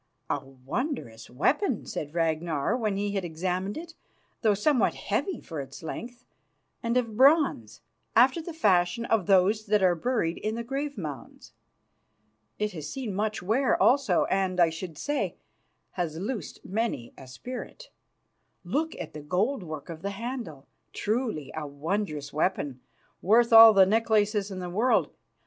"A 0.31 0.43
wondrous 0.43 1.29
weapon," 1.29 1.85
said 1.85 2.15
Ragnar 2.15 2.75
when 2.75 2.97
he 2.97 3.11
had 3.11 3.23
examined 3.23 3.77
it, 3.77 3.93
"though 4.41 4.55
somewhat 4.55 4.95
heavy 4.95 5.39
for 5.41 5.61
its 5.61 5.83
length, 5.83 6.25
and 6.81 6.97
of 6.97 7.15
bronze, 7.15 7.81
after 8.15 8.41
the 8.41 8.51
fashion 8.51 9.05
of 9.05 9.27
those 9.27 9.67
that 9.67 9.83
are 9.83 9.93
buried 9.93 10.39
in 10.39 10.55
the 10.55 10.63
grave 10.63 10.97
mounds. 10.97 11.53
It 12.57 12.71
has 12.71 12.89
seen 12.89 13.13
much 13.13 13.43
wear 13.43 13.79
also, 13.79 14.23
and, 14.25 14.59
I 14.59 14.71
should 14.71 14.97
say, 14.97 15.35
has 15.91 16.17
loosed 16.17 16.65
many 16.65 17.13
a 17.15 17.27
spirit. 17.27 17.91
Look 18.63 18.95
at 18.95 19.13
the 19.13 19.21
gold 19.21 19.61
work 19.61 19.87
of 19.89 20.01
the 20.01 20.09
handle. 20.09 20.65
Truly 20.93 21.51
a 21.55 21.67
wondrous 21.67 22.33
weapon, 22.33 22.79
worth 23.21 23.53
all 23.53 23.71
the 23.71 23.85
necklaces 23.85 24.49
in 24.49 24.57
the 24.57 24.67
world. 24.71 25.11